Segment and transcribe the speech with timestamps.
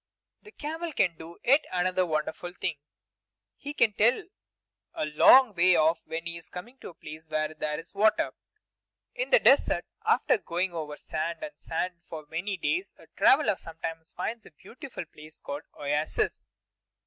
[0.41, 2.73] The camel can do yet another wonderful thing.
[3.55, 4.23] He can tell
[4.95, 8.31] a long way off when he is coming to a place where there is water.
[9.13, 14.11] In the desert, after going over sand and sand for many days, a traveler sometimes
[14.13, 16.49] finds a beautiful place called an oasis.